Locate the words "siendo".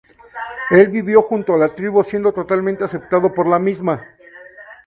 2.03-2.31